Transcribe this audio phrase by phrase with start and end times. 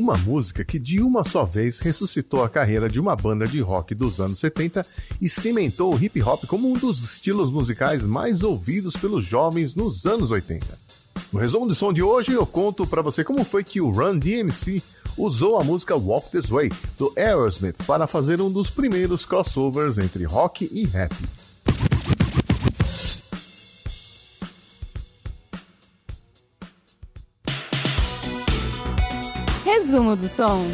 [0.00, 3.94] uma música que de uma só vez ressuscitou a carreira de uma banda de rock
[3.94, 4.84] dos anos 70
[5.20, 10.06] e cimentou o hip hop como um dos estilos musicais mais ouvidos pelos jovens nos
[10.06, 10.66] anos 80.
[11.30, 14.18] No resumo do som de hoje, eu conto para você como foi que o Run
[14.18, 14.82] DMC
[15.18, 20.24] usou a música Walk This Way do Aerosmith para fazer um dos primeiros crossovers entre
[20.24, 21.14] rock e rap.
[29.90, 30.70] Resumo do som.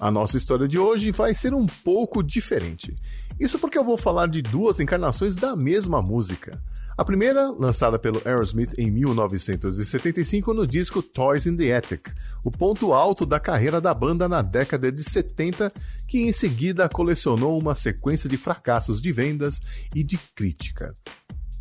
[0.00, 2.92] A nossa história de hoje vai ser um pouco diferente.
[3.38, 6.60] Isso porque eu vou falar de duas encarnações da mesma música.
[6.96, 12.08] A primeira, lançada pelo Aerosmith em 1975 no disco Toys in the Attic,
[12.44, 15.72] o ponto alto da carreira da banda na década de 70,
[16.06, 19.60] que em seguida colecionou uma sequência de fracassos de vendas
[19.92, 20.94] e de crítica.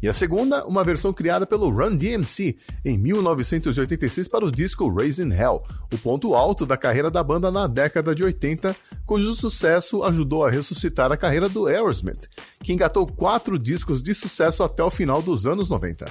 [0.03, 5.31] E a segunda, uma versão criada pelo Run DMC em 1986 para o disco Raising
[5.31, 10.45] Hell, o ponto alto da carreira da banda na década de 80, cujo sucesso ajudou
[10.45, 12.27] a ressuscitar a carreira do Aerosmith,
[12.59, 16.03] que engatou quatro discos de sucesso até o final dos anos 90.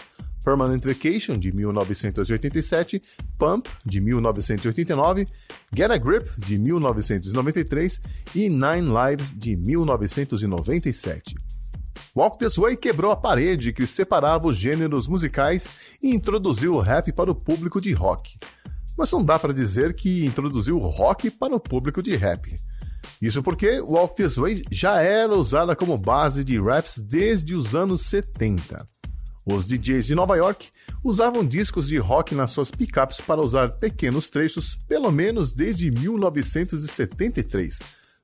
[0.42, 3.02] Permanent Vacation, de 1987,
[3.38, 5.26] Pump, de 1989,
[5.76, 8.00] Get a Grip, de 1993
[8.34, 11.51] e Nine Lives, de 1997.
[12.14, 15.66] Walk This Way quebrou a parede que separava os gêneros musicais
[16.02, 18.38] e introduziu o rap para o público de rock.
[18.98, 22.54] Mas não dá para dizer que introduziu o rock para o público de rap.
[23.20, 28.02] Isso porque Walk This Way já era usada como base de raps desde os anos
[28.02, 28.86] 70.
[29.46, 30.68] Os DJs de Nova York
[31.02, 37.78] usavam discos de rock nas suas pickups para usar pequenos trechos, pelo menos desde 1973,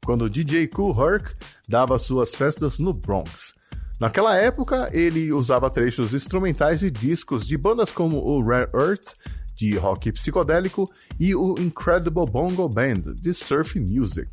[0.05, 1.35] quando o DJ Cool Herc
[1.67, 3.58] dava suas festas no Bronx.
[3.99, 9.17] Naquela época, ele usava trechos instrumentais de discos de bandas como o Rare Earth,
[9.57, 10.89] de rock psicodélico,
[11.19, 14.29] e o Incredible Bongo Band, de surf music.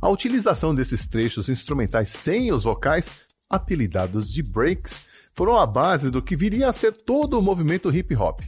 [0.00, 3.10] A utilização desses trechos instrumentais sem os vocais,
[3.50, 5.02] apelidados de breaks,
[5.34, 8.40] foram a base do que viria a ser todo o movimento hip hop.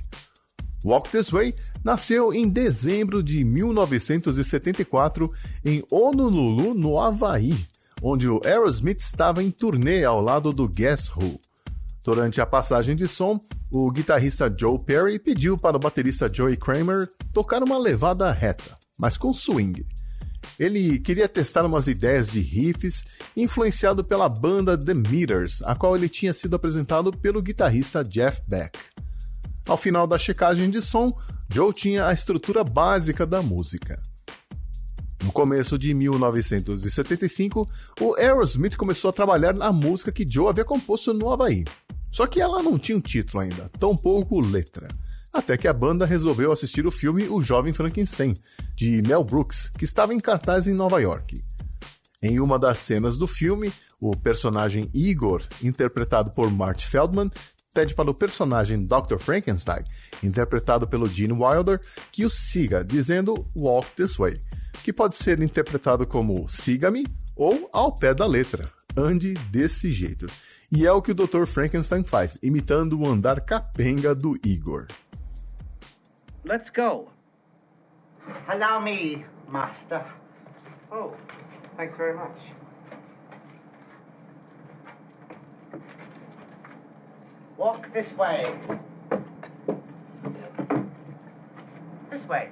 [0.84, 5.32] Walk This Way nasceu em dezembro de 1974
[5.64, 7.56] em Honolulu, no Havaí,
[8.04, 11.40] onde o Aerosmith estava em turnê ao lado do Guess Who.
[12.04, 13.40] Durante a passagem de som,
[13.72, 19.16] o guitarrista Joe Perry pediu para o baterista Joey Kramer tocar uma levada reta, mas
[19.16, 19.86] com swing.
[20.60, 23.04] Ele queria testar umas ideias de riffs
[23.34, 28.78] influenciado pela banda The Meters, a qual ele tinha sido apresentado pelo guitarrista Jeff Beck.
[29.66, 31.10] Ao final da checagem de som,
[31.50, 34.00] Joe tinha a estrutura básica da música.
[35.24, 37.66] No começo de 1975,
[37.98, 41.64] o Aerosmith começou a trabalhar na música que Joe havia composto no Havaí.
[42.10, 44.86] Só que ela não tinha um título ainda, tampouco letra.
[45.32, 48.34] Até que a banda resolveu assistir o filme O Jovem Frankenstein,
[48.76, 51.42] de Mel Brooks, que estava em cartaz em Nova York.
[52.22, 57.30] Em uma das cenas do filme, o personagem Igor, interpretado por Marty Feldman,
[57.72, 59.16] pede para o personagem Dr.
[59.18, 59.84] Frankenstein,
[60.22, 61.80] interpretado pelo Gene Wilder,
[62.12, 64.38] que o siga, dizendo Walk This Way
[64.84, 70.26] que pode ser interpretado como siga-me ou ao pé da letra, ande desse jeito.
[70.70, 71.46] E é o que o Dr.
[71.46, 74.86] Frankenstein faz, imitando o andar capenga do Igor.
[76.44, 77.08] Let's go.
[78.46, 80.04] Allow me, master.
[80.92, 81.14] Oh,
[81.78, 82.38] thanks very much.
[87.56, 88.54] Walk this way.
[92.10, 92.50] This way.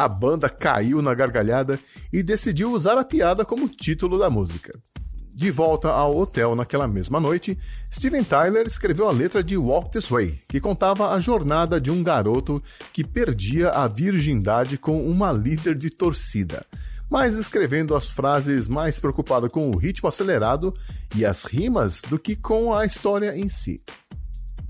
[0.00, 1.78] A banda caiu na gargalhada
[2.10, 4.72] e decidiu usar a piada como título da música.
[5.30, 7.58] De volta ao hotel naquela mesma noite,
[7.92, 12.02] Steven Tyler escreveu a letra de Walk This Way, que contava a jornada de um
[12.02, 12.62] garoto
[12.94, 16.64] que perdia a virgindade com uma líder de torcida,
[17.10, 20.74] mas escrevendo as frases mais preocupado com o ritmo acelerado
[21.14, 23.82] e as rimas do que com a história em si.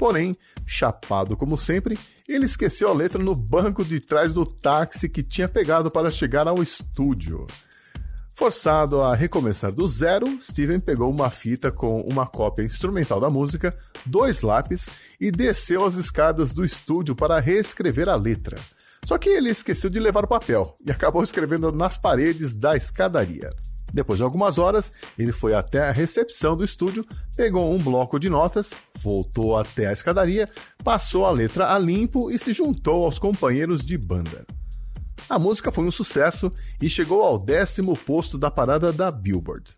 [0.01, 5.23] Porém, chapado como sempre, ele esqueceu a letra no banco de trás do táxi que
[5.23, 7.47] tinha pegado para chegar ao estúdio.
[8.35, 13.79] Forçado a recomeçar do zero, Steven pegou uma fita com uma cópia instrumental da música,
[14.07, 14.89] dois lápis
[15.21, 18.57] e desceu as escadas do estúdio para reescrever a letra.
[19.05, 23.51] Só que ele esqueceu de levar o papel e acabou escrevendo nas paredes da escadaria.
[23.93, 27.05] Depois de algumas horas, ele foi até a recepção do estúdio,
[27.37, 28.71] pegou um bloco de notas,
[29.03, 30.49] voltou até a escadaria,
[30.83, 34.45] passou a letra a limpo e se juntou aos companheiros de banda.
[35.29, 36.53] A música foi um sucesso
[36.83, 39.77] e chegou ao décimo posto da parada da Billboard.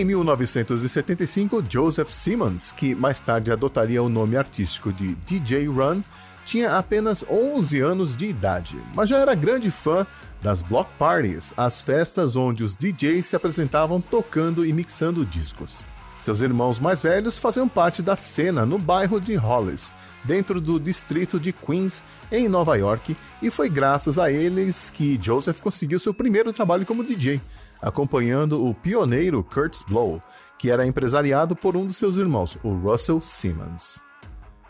[0.00, 6.00] Em 1975, Joseph Simmons, que mais tarde adotaria o nome artístico de DJ Run,
[6.46, 10.06] tinha apenas 11 anos de idade, mas já era grande fã
[10.40, 15.84] das block parties, as festas onde os DJs se apresentavam tocando e mixando discos.
[16.22, 19.92] Seus irmãos mais velhos faziam parte da cena no bairro de Hollis,
[20.24, 25.60] dentro do distrito de Queens, em Nova York, e foi graças a eles que Joseph
[25.60, 27.38] conseguiu seu primeiro trabalho como DJ,
[27.80, 30.22] acompanhando o pioneiro Kurtz Blow,
[30.58, 34.00] que era empresariado por um dos seus irmãos, o Russell Simmons.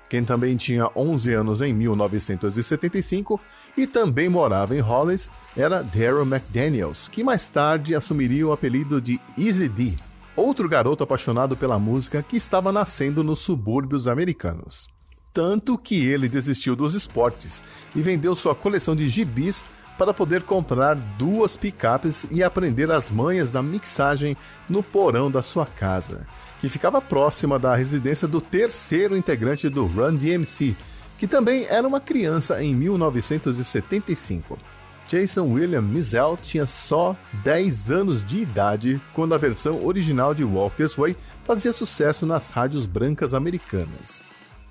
[0.08, 3.40] Quem também tinha 11 anos em 1975
[3.76, 9.20] e também morava em Hollis era Daryl McDaniels, que mais tarde assumiria o apelido de
[9.38, 9.94] Easy D,
[10.34, 14.88] outro garoto apaixonado pela música que estava nascendo nos subúrbios americanos.
[15.32, 17.62] Tanto que ele desistiu dos esportes
[17.94, 19.62] e vendeu sua coleção de gibis
[20.00, 24.34] para poder comprar duas picapes e aprender as manhas da mixagem
[24.66, 26.26] no porão da sua casa,
[26.58, 30.74] que ficava próxima da residência do terceiro integrante do Run DMC,
[31.18, 34.58] que também era uma criança em 1975.
[35.06, 37.14] Jason William Mizell tinha só
[37.44, 41.14] 10 anos de idade quando a versão original de Walk This Way
[41.44, 44.22] fazia sucesso nas rádios brancas americanas.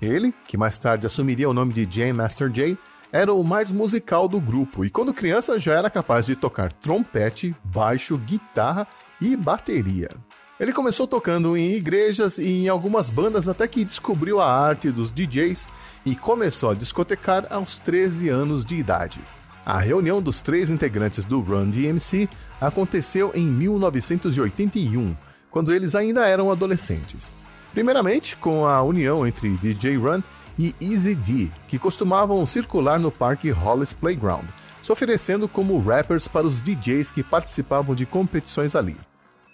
[0.02, 2.76] Ele, que mais tarde assumiria o nome de Jam Master Jay,
[3.12, 7.54] era o mais musical do grupo e quando criança já era capaz de tocar trompete,
[7.64, 8.86] baixo, guitarra
[9.20, 10.10] e bateria.
[10.58, 15.10] Ele começou tocando em igrejas e em algumas bandas até que descobriu a arte dos
[15.10, 15.66] DJs
[16.04, 19.20] e começou a discotecar aos 13 anos de idade.
[19.64, 22.28] A reunião dos três integrantes do Run DMC
[22.60, 25.16] aconteceu em 1981,
[25.50, 27.28] quando eles ainda eram adolescentes.
[27.72, 30.22] Primeiramente, com a união entre DJ Run
[30.60, 34.44] e Easy D, que costumavam circular no parque Hollis Playground,
[34.84, 38.94] se oferecendo como rappers para os DJs que participavam de competições ali.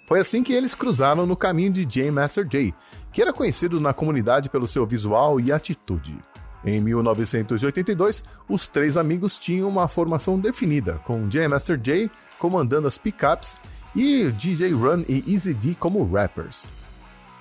[0.08, 2.74] Foi assim que eles cruzaram no caminho de Jam Master Jay,
[3.12, 6.18] que era conhecido na comunidade pelo seu visual e atitude.
[6.64, 12.98] Em 1982, os três amigos tinham uma formação definida, com Jam Master Jay comandando as
[12.98, 13.56] pickups
[13.94, 16.66] e DJ Run e Easy D como rappers.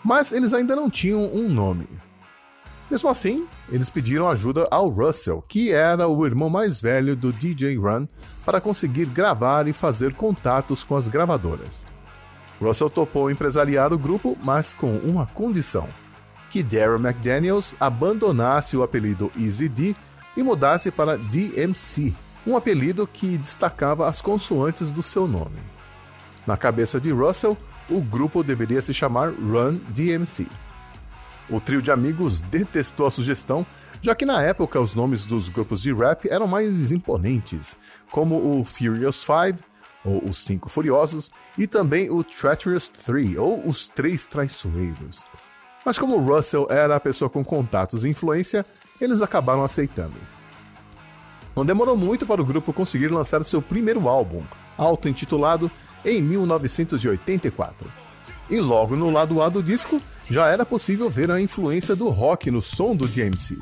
[0.04, 1.88] Mas eles ainda não tinham um nome.
[2.90, 7.78] Mesmo assim, eles pediram ajuda ao Russell, que era o irmão mais velho do DJ
[7.78, 8.08] Run,
[8.46, 11.84] para conseguir gravar e fazer contatos com as gravadoras.
[12.62, 15.88] Russell topou empresariar o grupo, mas com uma condição:
[16.52, 19.96] que Daryl McDaniels abandonasse o apelido Easy D
[20.38, 22.14] e mudasse para DMC,
[22.46, 25.60] um apelido que destacava as consoantes do seu nome.
[26.46, 27.58] Na cabeça de Russell,
[27.90, 30.48] o grupo deveria se chamar Run DMC.
[31.50, 33.66] O trio de amigos detestou a sugestão,
[34.02, 37.78] já que na época os nomes dos grupos de rap eram mais imponentes,
[38.12, 39.60] como o Furious Five,
[40.04, 45.24] ou os Cinco Furiosos, e também o Treacherous Three, ou os Três Traiçoeiros.
[45.86, 48.66] Mas como Russell era a pessoa com contatos e influência,
[49.00, 50.16] eles acabaram aceitando.
[51.56, 54.44] Não demorou muito para o grupo conseguir lançar seu primeiro álbum,
[54.78, 55.70] auto-intitulado,
[56.04, 57.88] em 1984.
[58.50, 62.50] E logo no lado A do disco, já era possível ver a influência do rock
[62.50, 63.58] no som do DMC.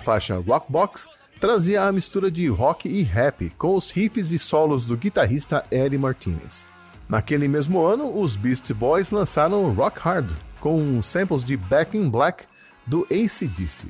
[0.00, 4.86] A faixa Rockbox trazia a mistura de rock e rap, com os riffs e solos
[4.86, 6.64] do guitarrista Eddie Martinez.
[7.06, 12.46] Naquele mesmo ano, os Beastie Boys lançaram Rock Hard, com samples de Back in Black
[12.86, 13.88] do ACDC.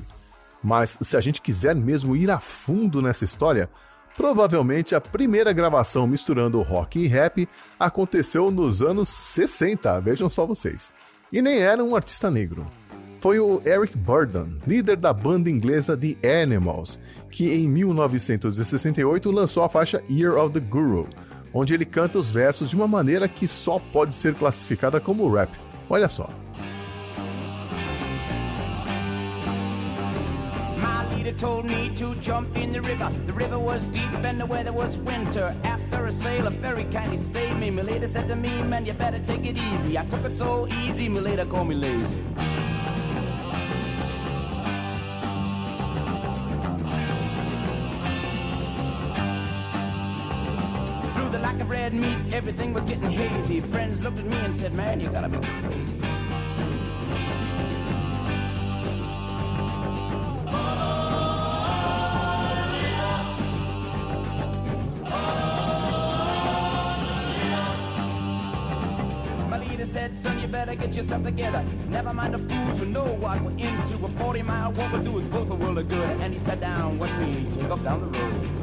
[0.61, 3.69] Mas se a gente quiser mesmo ir a fundo nessa história,
[4.17, 7.47] Provavelmente a primeira gravação misturando rock e rap
[7.79, 10.93] aconteceu nos anos 60, vejam só vocês.
[11.31, 12.67] E nem era um artista negro.
[13.21, 16.97] Foi o Eric Burdon, líder da banda inglesa The Animals,
[17.29, 21.07] que em 1968 lançou a faixa Year of the Guru,
[21.53, 25.51] onde ele canta os versos de uma maneira que só pode ser classificada como rap.
[25.87, 26.27] Olha só.
[31.37, 33.09] told me to jump in the river.
[33.25, 35.55] The river was deep and the weather was winter.
[35.63, 36.11] After a
[36.49, 37.71] very kindly saved me.
[37.71, 39.97] My said to me, man, you better take it easy.
[39.97, 42.17] I took it so easy, my called me lazy.
[51.81, 53.59] Red meat, everything was getting hazy.
[53.59, 55.95] Friends looked at me and said, man, you gotta be crazy.
[69.49, 71.63] My leader said, son, you better get yourself together.
[71.89, 74.05] Never mind the fools who know what we're into.
[74.05, 76.19] A 40 mile walk will do us both a world of good.
[76.19, 78.60] And he sat down, watched me take off down the road.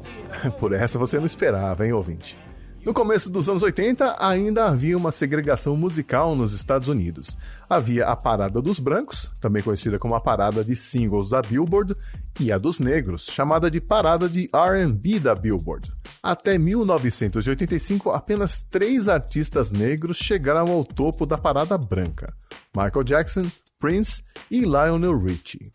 [0.58, 2.36] Por essa você não esperava, hein, ouvinte?
[2.84, 7.36] No começo dos anos 80, ainda havia uma segregação musical nos Estados Unidos.
[7.68, 11.94] Havia a Parada dos Brancos, também conhecida como a Parada de Singles da Billboard,
[12.40, 15.92] e a dos Negros, chamada de Parada de RB da Billboard.
[16.22, 22.32] Até 1985, apenas três artistas negros chegaram ao topo da Parada Branca:
[22.74, 23.42] Michael Jackson,
[23.78, 25.70] Prince e Lionel Richie.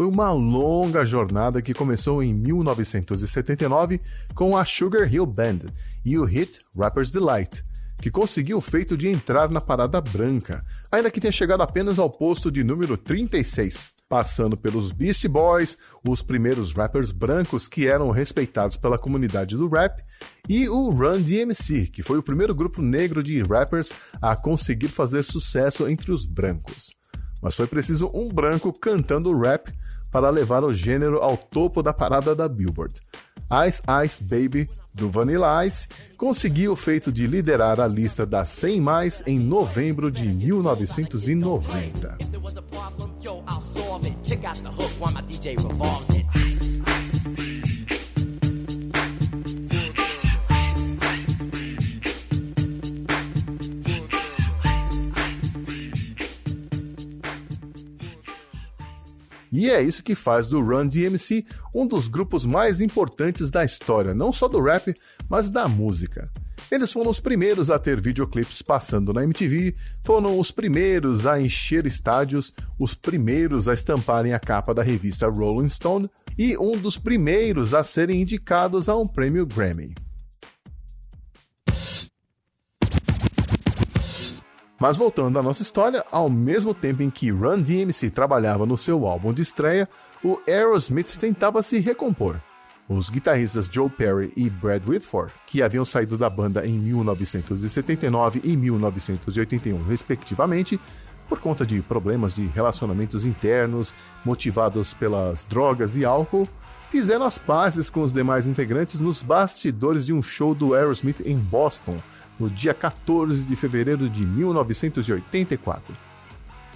[0.00, 4.00] Foi uma longa jornada que começou em 1979
[4.34, 5.58] com a Sugar Hill Band
[6.02, 7.62] e o hit Rapper's Delight,
[8.00, 12.08] que conseguiu o feito de entrar na parada branca, ainda que tenha chegado apenas ao
[12.08, 18.78] posto de número 36, passando pelos Beastie Boys, os primeiros rappers brancos que eram respeitados
[18.78, 20.02] pela comunidade do rap,
[20.48, 23.90] e o Run DMC, que foi o primeiro grupo negro de rappers
[24.22, 26.98] a conseguir fazer sucesso entre os brancos
[27.40, 29.72] mas foi preciso um branco cantando rap
[30.10, 33.00] para levar o gênero ao topo da parada da Billboard.
[33.66, 38.80] Ice Ice Baby, do Vanilla Ice, conseguiu o feito de liderar a lista das 100
[38.80, 42.18] mais em novembro de 1990.
[59.52, 64.14] E é isso que faz do Run DMC um dos grupos mais importantes da história,
[64.14, 64.94] não só do rap,
[65.28, 66.30] mas da música.
[66.70, 71.84] Eles foram os primeiros a ter videoclipes passando na MTV, foram os primeiros a encher
[71.84, 77.74] estádios, os primeiros a estamparem a capa da revista Rolling Stone e um dos primeiros
[77.74, 79.94] a serem indicados a um prêmio Grammy.
[84.80, 89.06] Mas voltando à nossa história, ao mesmo tempo em que Run DMC trabalhava no seu
[89.06, 89.86] álbum de estreia,
[90.24, 92.40] o Aerosmith tentava se recompor.
[92.88, 98.56] Os guitarristas Joe Perry e Brad Whitford, que haviam saído da banda em 1979 e
[98.56, 100.80] 1981, respectivamente,
[101.28, 103.92] por conta de problemas de relacionamentos internos
[104.24, 106.48] motivados pelas drogas e álcool,
[106.90, 111.36] fizeram as pazes com os demais integrantes nos bastidores de um show do Aerosmith em
[111.36, 111.98] Boston,
[112.40, 115.94] no dia 14 de fevereiro de 1984.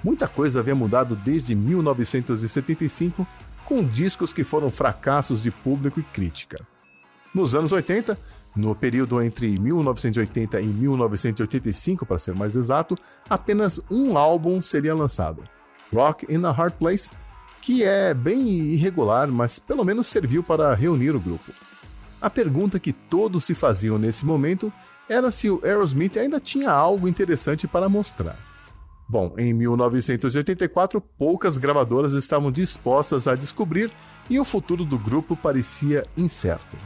[0.04, 3.26] Muita coisa havia mudado desde 1975,
[3.64, 6.60] com discos que foram fracassos de público e crítica.
[7.34, 8.18] Nos anos 80,
[8.54, 15.42] no período entre 1980 e 1985, para ser mais exato, apenas um álbum seria lançado:
[15.92, 17.10] Rock in a Hard Place,
[17.62, 21.50] que é bem irregular, mas pelo menos serviu para reunir o grupo.
[22.20, 24.70] A pergunta que todos se faziam nesse momento
[25.08, 28.36] era se o Aerosmith ainda tinha algo interessante para mostrar.
[29.08, 33.90] Bom, em 1984, poucas gravadoras estavam dispostas a descobrir
[34.30, 36.76] e o futuro do grupo parecia incerto.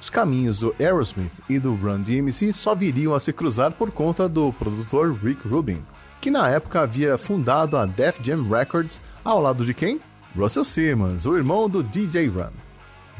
[0.00, 4.28] Os caminhos do Aerosmith e do Run DMC só viriam a se cruzar por conta
[4.28, 5.82] do produtor Rick Rubin,
[6.20, 10.00] que na época havia fundado a Def Jam Records ao lado de quem?
[10.36, 12.52] Russell Simmons, o irmão do DJ Run.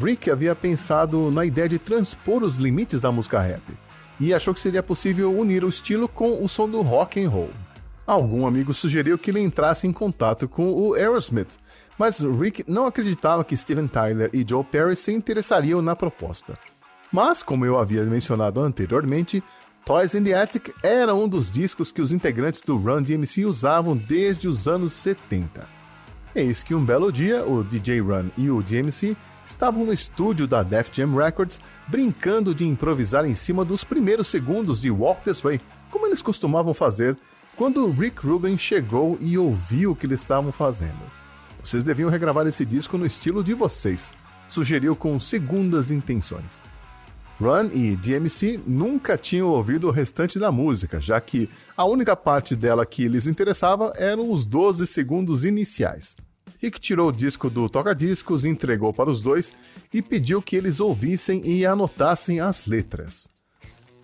[0.00, 3.62] Rick havia pensado na ideia de transpor os limites da música rap,
[4.20, 7.50] e achou que seria possível unir o estilo com o som do rock and roll.
[8.06, 11.56] Algum amigo sugeriu que ele entrasse em contato com o Aerosmith,
[11.98, 16.58] mas Rick não acreditava que Steven Tyler e Joe Perry se interessariam na proposta.
[17.10, 19.42] Mas, como eu havia mencionado anteriormente,
[19.84, 23.96] Toys in the Attic era um dos discos que os integrantes do Run DMC usavam
[23.96, 25.66] desde os anos 70.
[26.34, 29.16] Eis que um belo dia, o DJ Run e o DMC
[29.46, 34.80] estavam no estúdio da Def Jam Records brincando de improvisar em cima dos primeiros segundos
[34.80, 35.60] de Walk This Way,
[35.90, 37.16] como eles costumavam fazer
[37.56, 41.00] quando Rick Rubin chegou e ouviu o que eles estavam fazendo.
[41.62, 44.10] Vocês deviam regravar esse disco no estilo de vocês,
[44.50, 46.60] sugeriu com segundas intenções.
[47.40, 52.54] Run e DMC nunca tinham ouvido o restante da música, já que a única parte
[52.54, 56.14] dela que lhes interessava eram os 12 segundos iniciais.
[56.64, 59.52] Rick tirou o disco do toca-discos, entregou para os dois
[59.92, 63.28] e pediu que eles ouvissem e anotassem as letras.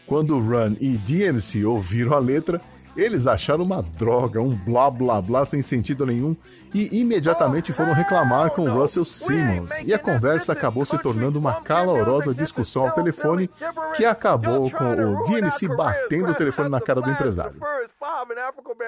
[0.07, 2.61] Quando Run e DMC ouviram a letra,
[2.97, 6.35] eles acharam uma droga, um blá blá blá sem sentido nenhum
[6.75, 9.73] e imediatamente foram reclamar com Russell Simmons.
[9.85, 13.49] E a conversa acabou se tornando uma calorosa discussão ao telefone
[13.95, 17.61] que acabou com o DMC batendo o telefone na cara do empresário.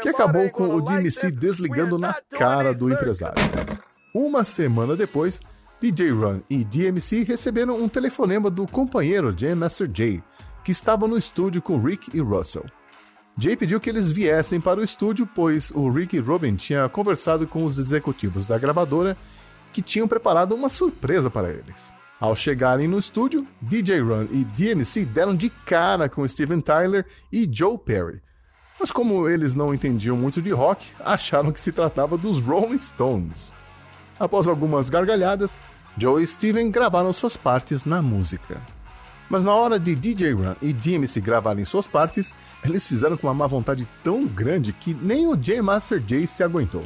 [0.00, 3.42] Que acabou com o DMC desligando na cara do empresário.
[4.14, 5.40] Uma semana depois,
[5.80, 10.22] DJ Run e DMC receberam um telefonema do companheiro Jam Master Jay,
[10.62, 12.64] que estava no estúdio com Rick e Russell.
[13.36, 17.64] Jay pediu que eles viessem para o estúdio, pois o Rick Rubin tinha conversado com
[17.64, 19.16] os executivos da gravadora
[19.72, 21.92] que tinham preparado uma surpresa para eles.
[22.20, 27.48] Ao chegarem no estúdio, DJ Run e DMC deram de cara com Steven Tyler e
[27.50, 28.20] Joe Perry.
[28.78, 33.52] Mas como eles não entendiam muito de rock, acharam que se tratava dos Rolling Stones.
[34.20, 35.58] Após algumas gargalhadas,
[35.96, 38.60] Joe e Steven gravaram suas partes na música.
[39.32, 43.32] Mas na hora de DJ Run e DMC gravarem suas partes, eles fizeram com uma
[43.32, 46.84] má vontade tão grande que nem o J Master Jay se aguentou.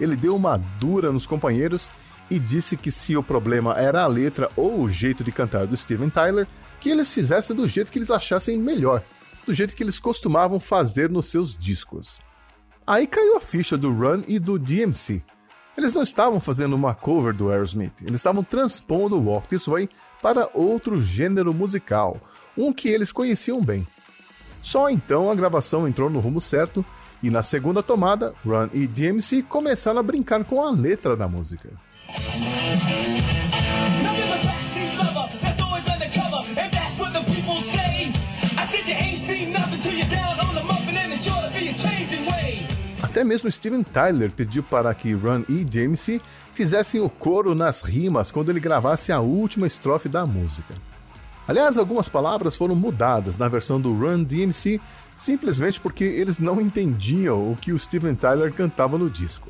[0.00, 1.88] Ele deu uma dura nos companheiros
[2.28, 5.76] e disse que se o problema era a letra ou o jeito de cantar do
[5.76, 6.48] Steven Tyler,
[6.80, 9.00] que eles fizessem do jeito que eles achassem melhor,
[9.46, 12.18] do jeito que eles costumavam fazer nos seus discos.
[12.84, 15.22] Aí caiu a ficha do Run e do DMC.
[15.76, 19.88] Eles não estavam fazendo uma cover do Aerosmith, eles estavam transpondo Walk This Way
[20.22, 22.18] para outro gênero musical,
[22.56, 23.86] um que eles conheciam bem.
[24.62, 26.84] Só então a gravação entrou no rumo certo
[27.22, 31.70] e na segunda tomada, Run e DMC começaram a brincar com a letra da música.
[43.16, 46.20] Até mesmo Steven Tyler pediu para que Run e DMC
[46.52, 50.74] fizessem o coro nas rimas quando ele gravasse a última estrofe da música.
[51.48, 54.78] Aliás, algumas palavras foram mudadas na versão do Run DMC
[55.16, 59.48] simplesmente porque eles não entendiam o que o Steven Tyler cantava no disco.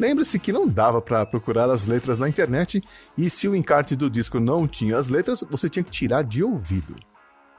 [0.00, 2.82] Lembre-se que não dava para procurar as letras na internet
[3.18, 6.42] e se o encarte do disco não tinha as letras, você tinha que tirar de
[6.42, 6.96] ouvido.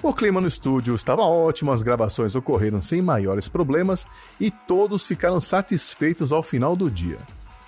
[0.01, 4.07] O clima no estúdio estava ótimo, as gravações ocorreram sem maiores problemas
[4.39, 7.17] e todos ficaram satisfeitos ao final do dia.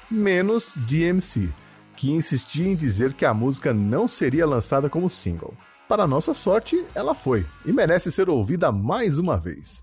[0.10, 1.50] Menos DMC,
[1.98, 5.54] que insistia em dizer que a música não seria lançada como single.
[5.90, 9.82] Para nossa sorte, ela foi e merece ser ouvida mais uma vez.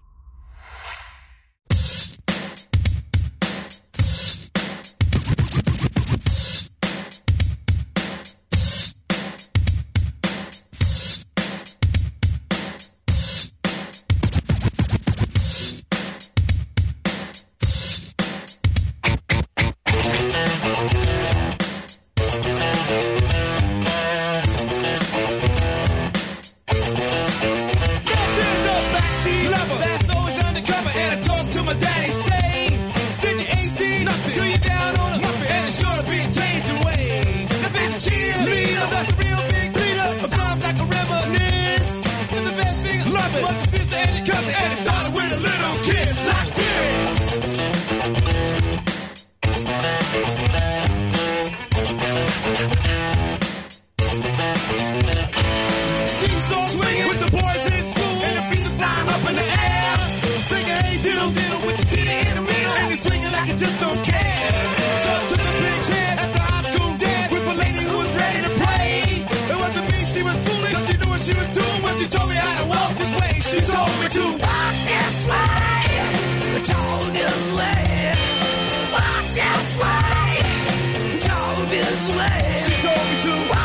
[82.19, 83.58] She told me to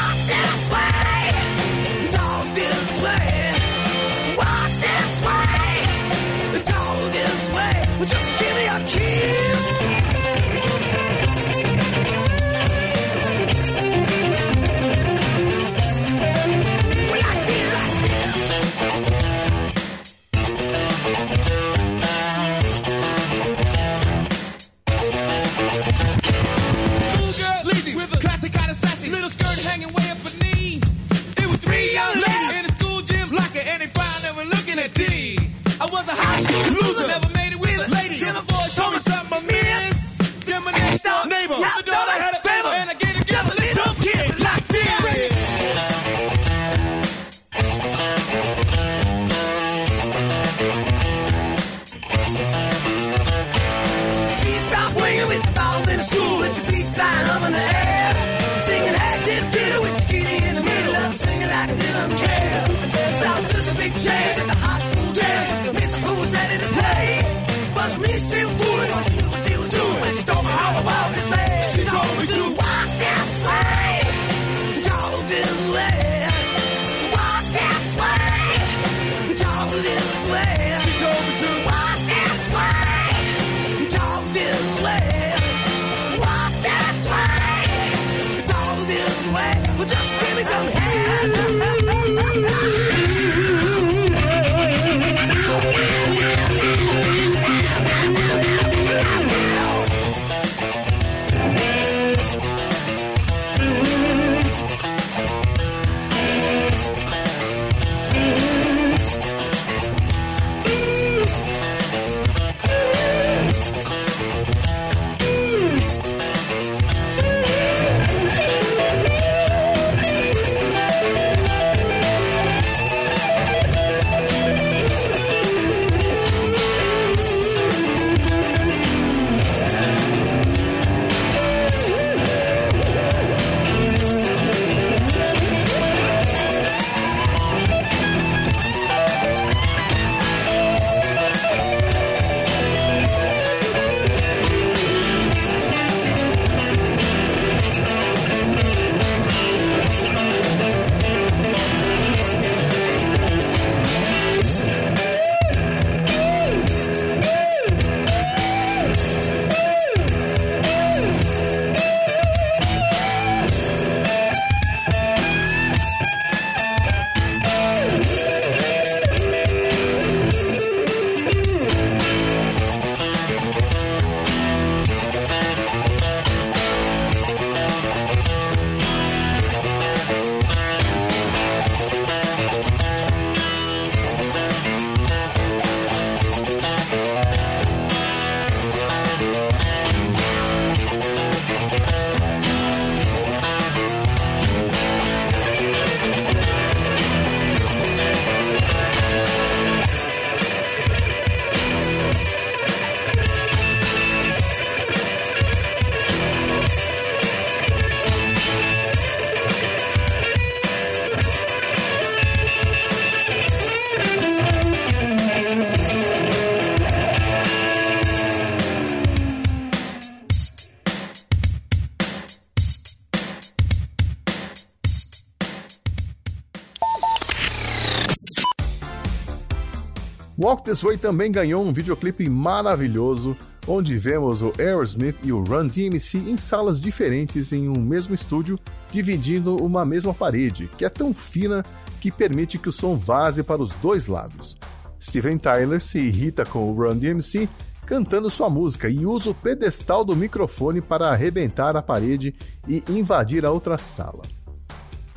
[230.54, 233.36] Walk This Way também ganhou um videoclipe maravilhoso,
[233.68, 238.60] onde vemos o Aerosmith e o Run DMC em salas diferentes em um mesmo estúdio,
[238.92, 241.66] dividindo uma mesma parede, que é tão fina
[242.00, 244.56] que permite que o som vaze para os dois lados.
[245.02, 247.50] Steven Tyler se irrita com o Run DMC
[247.84, 252.36] cantando sua música e usa o pedestal do microfone para arrebentar a parede
[252.68, 254.22] e invadir a outra sala.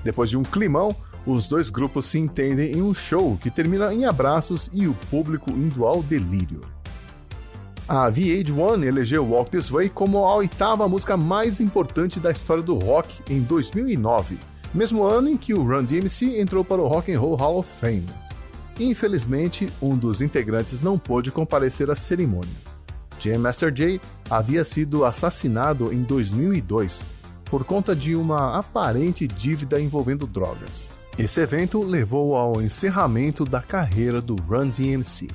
[0.02, 4.04] Depois de um climão, os dois grupos se entendem em um show que termina em
[4.04, 6.60] abraços e o público indo ao delírio.
[7.88, 12.74] A VH1 elegeu Walk This Way como a oitava música mais importante da história do
[12.74, 14.38] rock em 2009,
[14.72, 17.70] mesmo ano em que o Run DMC entrou para o Rock and Roll Hall of
[17.80, 18.06] Fame.
[18.78, 22.50] Infelizmente, um dos integrantes não pôde comparecer à cerimônia.
[23.18, 27.00] Jam Master Jay havia sido assassinado em 2002
[27.44, 30.95] por conta de uma aparente dívida envolvendo drogas.
[31.18, 35.28] Esse evento levou ao encerramento da carreira do Run DMC.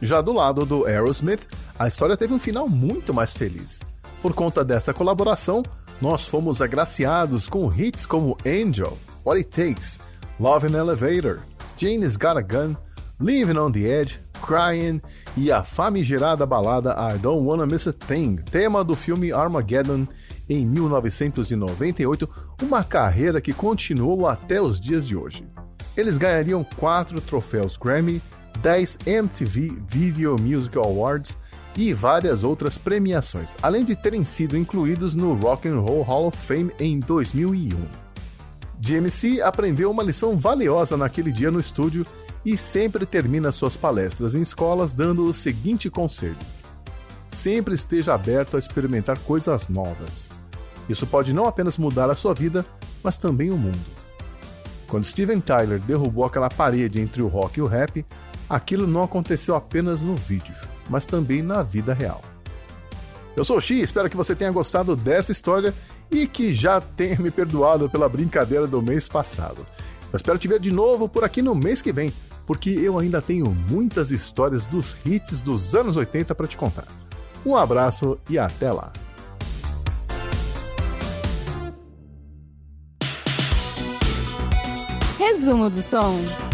[0.00, 3.80] Já do lado do Aerosmith, a história teve um final muito mais feliz.
[4.22, 5.64] Por conta dessa colaboração,
[6.00, 9.98] nós fomos agraciados com hits como Angel, What It Takes,
[10.38, 11.40] Love in Elevator,
[11.76, 12.76] Jane's Got a Gun,
[13.18, 15.02] Living on the Edge, Crying
[15.36, 20.06] e a famigerada balada I Don't Wanna Miss a Thing, tema do filme Armageddon
[20.50, 22.28] em 1998,
[22.60, 25.46] uma carreira que continuou até os dias de hoje.
[25.96, 28.20] Eles ganhariam quatro troféus Grammy,
[28.60, 31.38] 10 MTV Video Music Awards
[31.76, 36.36] e várias outras premiações, além de terem sido incluídos no Rock and Roll Hall of
[36.36, 37.70] Fame em 2001.
[38.80, 42.04] GMC aprendeu uma lição valiosa naquele dia no estúdio
[42.44, 46.36] e sempre termina suas palestras em escolas dando o seguinte conselho:
[47.28, 50.39] sempre esteja aberto a experimentar coisas novas.
[50.90, 52.66] Isso pode não apenas mudar a sua vida,
[53.00, 53.78] mas também o mundo.
[54.88, 58.04] Quando Steven Tyler derrubou aquela parede entre o rock e o rap,
[58.48, 60.52] aquilo não aconteceu apenas no vídeo,
[60.88, 62.20] mas também na vida real.
[63.36, 65.72] Eu sou o Xi, espero que você tenha gostado dessa história
[66.10, 69.64] e que já tenha me perdoado pela brincadeira do mês passado.
[70.12, 72.12] Eu espero te ver de novo por aqui no mês que vem,
[72.44, 76.88] porque eu ainda tenho muitas histórias dos hits dos anos 80 para te contar.
[77.46, 78.92] Um abraço e até lá!
[85.40, 86.49] Resumo do som.